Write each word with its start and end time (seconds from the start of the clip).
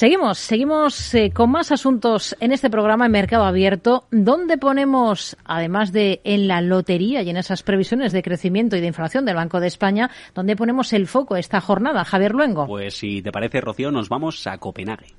Seguimos, 0.00 0.38
seguimos 0.38 1.12
eh, 1.12 1.32
con 1.34 1.50
más 1.50 1.72
asuntos 1.72 2.36
en 2.38 2.52
este 2.52 2.70
programa 2.70 3.06
en 3.06 3.10
Mercado 3.10 3.42
Abierto, 3.42 4.06
donde 4.12 4.56
ponemos, 4.56 5.36
además 5.44 5.90
de 5.90 6.20
en 6.22 6.46
la 6.46 6.60
lotería 6.60 7.22
y 7.22 7.30
en 7.30 7.36
esas 7.36 7.64
previsiones 7.64 8.12
de 8.12 8.22
crecimiento 8.22 8.76
y 8.76 8.80
de 8.80 8.86
inflación 8.86 9.24
del 9.24 9.34
Banco 9.34 9.58
de 9.58 9.66
España, 9.66 10.08
donde 10.36 10.54
ponemos 10.54 10.92
el 10.92 11.08
foco 11.08 11.34
esta 11.34 11.60
jornada. 11.60 12.04
Javier 12.04 12.30
Luengo. 12.30 12.68
Pues 12.68 12.96
si 12.96 13.22
te 13.22 13.32
parece, 13.32 13.60
Rocío, 13.60 13.90
nos 13.90 14.08
vamos 14.08 14.46
a 14.46 14.56
Copenhague. 14.58 15.16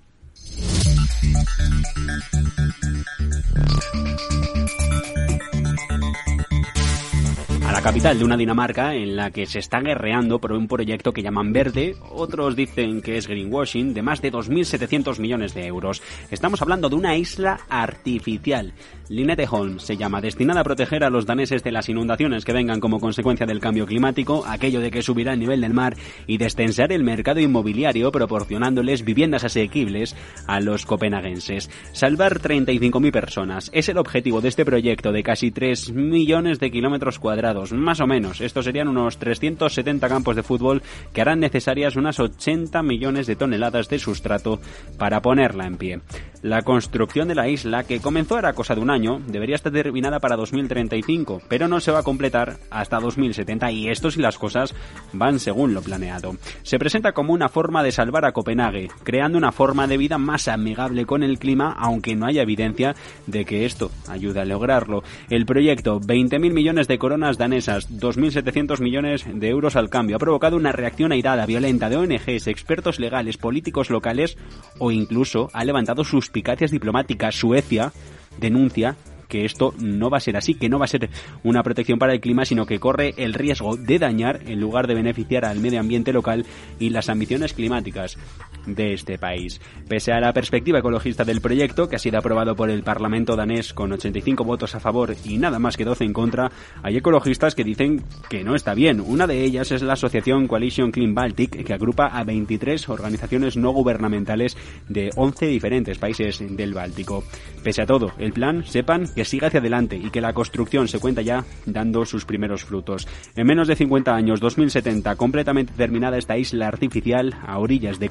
La 7.80 7.84
capital 7.84 8.20
de 8.20 8.26
una 8.26 8.36
Dinamarca 8.36 8.94
en 8.94 9.16
la 9.16 9.32
que 9.32 9.46
se 9.46 9.60
está 9.60 9.80
guerreando 9.80 10.40
por 10.40 10.52
un 10.52 10.68
proyecto 10.68 11.14
que 11.14 11.22
llaman 11.22 11.54
Verde, 11.54 11.96
otros 12.12 12.58
dicen 12.58 13.02
que 13.02 13.16
es 13.16 13.26
greenwashing, 13.26 13.94
de 13.94 14.02
más 14.02 14.22
de 14.22 14.34
2.700 14.34 15.18
millones 15.18 15.54
de 15.54 15.66
euros. 15.66 16.02
Estamos 16.30 16.62
hablando 16.62 16.90
de 16.90 16.96
una 16.96 17.16
isla 17.16 17.62
artificial. 17.70 18.74
Linette 19.08 19.48
Holm 19.50 19.80
se 19.80 19.96
llama, 19.96 20.20
destinada 20.20 20.60
a 20.60 20.64
proteger 20.64 21.06
a 21.06 21.10
los 21.10 21.26
daneses 21.26 21.64
de 21.64 21.72
las 21.72 21.88
inundaciones 21.88 22.44
que 22.44 22.52
vengan 22.52 22.82
como 22.82 23.00
consecuencia 23.00 23.46
del 23.46 23.62
cambio 23.62 23.86
climático, 23.86 24.44
aquello 24.46 24.82
de 24.82 24.92
que 24.92 25.02
subirá 25.02 25.34
el 25.34 25.40
nivel 25.40 25.62
del 25.62 25.74
mar 25.74 25.96
y 26.28 26.38
destensar 26.38 26.92
el 26.92 27.06
mercado 27.06 27.40
inmobiliario 27.40 28.12
proporcionándoles 28.12 29.06
viviendas 29.06 29.46
asequibles 29.46 30.18
a 30.46 30.60
los 30.60 30.86
copenhaguenses. 30.86 31.72
Salvar 31.94 32.40
35.000 32.40 33.12
personas 33.12 33.72
es 33.74 33.88
el 33.88 33.98
objetivo 33.98 34.42
de 34.42 34.50
este 34.50 34.66
proyecto 34.66 35.14
de 35.14 35.24
casi 35.24 35.50
3 35.50 35.94
millones 35.94 36.60
de 36.60 36.72
kilómetros 36.72 37.20
cuadrados 37.20 37.69
más 37.72 38.00
o 38.00 38.08
menos. 38.08 38.42
Estos 38.42 38.66
serían 38.66 38.88
unos 38.88 39.18
370 39.18 40.08
campos 40.08 40.36
de 40.36 40.44
fútbol 40.44 40.82
que 41.14 41.22
harán 41.22 41.40
necesarias 41.40 41.96
unas 41.96 42.20
80 42.20 42.82
millones 42.84 43.28
de 43.28 43.36
toneladas 43.36 43.90
de 43.90 44.00
sustrato 44.00 44.60
para 44.98 45.22
ponerla 45.22 45.66
en 45.66 45.78
pie. 45.78 46.00
La 46.42 46.62
construcción 46.62 47.28
de 47.28 47.36
la 47.36 47.50
isla, 47.50 47.84
que 47.84 48.00
comenzó 48.00 48.38
a 48.38 48.54
cosa 48.54 48.74
de 48.74 48.80
un 48.80 48.90
año, 48.90 49.20
debería 49.28 49.56
estar 49.58 49.74
terminada 49.74 50.22
para 50.22 50.38
2035, 50.38 51.42
pero 51.50 51.68
no 51.68 51.82
se 51.82 51.92
va 51.92 52.00
a 52.00 52.04
completar 52.04 52.56
hasta 52.70 53.02
2070 53.02 53.70
y 53.74 53.90
esto 53.90 54.10
si 54.10 54.22
las 54.22 54.38
cosas 54.38 54.74
van 55.12 55.40
según 55.40 55.74
lo 55.74 55.82
planeado. 55.82 56.38
Se 56.64 56.80
presenta 56.80 57.12
como 57.12 57.34
una 57.34 57.50
forma 57.50 57.84
de 57.84 57.92
salvar 57.92 58.24
a 58.24 58.32
Copenhague, 58.32 58.90
creando 59.04 59.38
una 59.38 59.52
forma 59.52 59.86
de 59.88 59.98
vida 59.98 60.18
más 60.18 60.48
amigable 60.48 61.06
con 61.06 61.24
el 61.24 61.40
clima, 61.40 61.76
aunque 61.78 62.16
no 62.16 62.26
haya 62.26 62.44
evidencia 62.44 62.96
de 63.28 63.44
que 63.44 63.66
esto 63.66 63.92
ayude 64.08 64.40
a 64.40 64.46
lograrlo. 64.46 65.04
El 65.30 65.46
proyecto, 65.46 66.00
20.000 66.00 66.54
millones 66.54 66.88
de 66.88 67.00
coronas 67.00 67.38
danesas, 67.38 67.90
2.700 67.90 68.80
millones 68.80 69.26
de 69.28 69.50
euros 69.50 69.76
al 69.76 69.90
cambio, 69.90 70.16
ha 70.16 70.20
provocado 70.20 70.56
una 70.56 70.72
reacción 70.72 71.12
airada, 71.12 71.46
violenta 71.46 71.90
de 71.90 71.98
ONGs, 71.98 72.48
expertos 72.48 72.98
legales, 72.98 73.36
políticos 73.36 73.90
locales 73.90 74.38
o 74.78 74.92
incluso 74.92 75.50
ha 75.52 75.66
levantado 75.66 76.06
suspicacias 76.30 76.70
diplomáticas. 76.70 77.36
Suecia 77.36 77.92
denuncia 78.38 78.96
que 79.28 79.46
esto 79.46 79.74
no 79.80 80.10
va 80.10 80.18
a 80.18 80.22
ser 80.22 80.38
así, 80.38 80.56
que 80.56 80.70
no 80.70 80.80
va 80.80 80.86
a 80.86 80.88
ser 80.88 81.10
una 81.44 81.64
protección 81.64 82.00
para 82.00 82.14
el 82.14 82.20
clima, 82.20 82.46
sino 82.46 82.66
que 82.66 82.80
corre 82.80 83.14
el 83.18 83.34
riesgo 83.34 83.78
de 83.78 84.00
dañar 84.00 84.42
en 84.48 84.60
lugar 84.60 84.88
de 84.88 84.96
beneficiar 84.96 85.46
al 85.46 85.60
medio 85.60 85.80
ambiente 85.80 86.14
local 86.14 86.46
y 86.80 86.90
las 86.90 87.10
ambiciones 87.10 87.54
climáticas 87.54 88.18
de 88.66 88.94
este 88.94 89.18
país. 89.18 89.62
Pese 89.88 90.12
a 90.12 90.20
la 90.20 90.34
perspectiva 90.34 90.80
ecologista 90.80 91.24
del 91.24 91.42
proyecto, 91.42 91.90
que 91.90 91.96
ha 91.96 92.00
sido 92.00 92.20
aprobado 92.20 92.56
por 92.56 92.70
el 92.70 92.84
Parlamento 92.84 93.36
danés 93.36 93.74
con 93.74 93.92
85 93.92 94.44
votos 94.44 94.76
a 94.76 94.80
favor 94.80 95.16
y 95.24 95.38
nada 95.38 95.60
más 95.60 95.78
que 95.78 95.86
12 95.86 96.06
en 96.06 96.14
contra, 96.14 96.52
hay 96.84 96.98
ecologistas 96.98 97.56
que 97.56 97.64
dicen 97.64 98.04
que 98.30 98.44
no 98.44 98.56
está 98.56 98.74
bien. 98.74 99.02
Una 99.02 99.28
de 99.28 99.44
ellas 99.44 99.72
es 99.72 99.82
la 99.82 99.94
asociación 99.94 100.48
Coalition 100.48 100.92
Clean 100.92 101.14
Baltic, 101.14 101.64
que 101.64 101.74
agrupa 101.74 102.08
a 102.08 102.24
23 102.24 102.90
organizaciones 102.90 103.58
no 103.58 103.72
gubernamentales 103.72 104.58
de 104.88 105.12
11 105.16 105.48
diferentes 105.48 105.98
países 105.98 106.40
del 106.40 106.74
Báltico. 106.74 107.24
Pese 107.64 107.82
a 107.82 107.86
todo, 107.86 108.12
el 108.18 108.34
plan, 108.34 108.64
sepan 108.66 109.06
que 109.14 109.26
siga 109.26 109.48
hacia 109.48 109.60
adelante 109.60 109.98
y 109.98 110.10
que 110.10 110.22
la 110.22 110.34
construcción 110.34 110.88
se 110.88 111.00
cuenta 111.00 111.22
ya 111.22 111.46
dando 111.66 112.06
sus 112.06 112.26
primeros 112.26 112.64
frutos. 112.64 113.08
En 113.36 113.48
menos 113.48 113.68
de 113.68 113.76
50 113.76 114.16
años, 114.16 114.40
2070, 114.40 115.16
completamente 115.16 115.74
terminada 115.74 116.18
esta 116.18 116.38
isla 116.38 116.68
artificial 116.68 117.36
a 117.46 117.60
orillas 117.60 118.00
de 118.00 118.10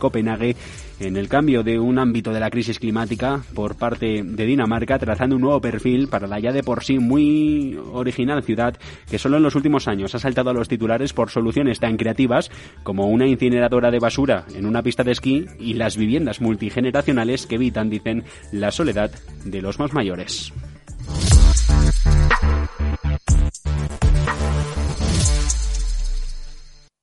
En 1.00 1.16
el 1.16 1.28
cambio 1.28 1.62
de 1.62 1.78
un 1.78 1.99
ámbito 1.99 2.32
de 2.32 2.41
la 2.41 2.50
crisis 2.50 2.78
climática 2.78 3.43
por 3.54 3.76
parte 3.76 4.22
de 4.25 4.47
Dinamarca, 4.47 4.99
trazando 4.99 5.37
un 5.37 5.43
nuevo 5.43 5.60
perfil 5.60 6.09
para 6.09 6.26
la 6.26 6.41
ya 6.41 6.53
de 6.53 6.62
por 6.62 6.82
sí 6.82 6.99
muy 6.99 7.78
original 7.93 8.43
ciudad 8.43 8.76
que 9.09 9.19
solo 9.19 9.37
en 9.37 9.44
los 9.44 9.54
últimos 9.54 9.87
años 9.87 10.15
ha 10.15 10.19
saltado 10.19 10.50
a 10.50 10.54
los 10.54 10.69
titulares 10.69 11.12
por 11.12 11.31
soluciones 11.31 11.78
tan 11.78 11.97
creativas 11.97 12.50
como 12.82 13.06
una 13.06 13.26
incineradora 13.26 13.91
de 13.91 14.00
basura 14.00 14.47
en 14.54 14.66
una 14.66 14.82
pista 14.82 15.04
de 15.04 15.12
esquí 15.12 15.47
y 15.60 15.75
las 15.75 15.97
viviendas 15.97 16.41
multigeneracionales 16.41 17.47
que 17.47 17.56
evitan, 17.56 17.91
dicen, 17.91 18.25
la 18.53 18.70
soledad 18.70 19.10
de 19.44 19.62
los 19.62 19.78
más 19.78 19.93
mayores. 19.93 20.53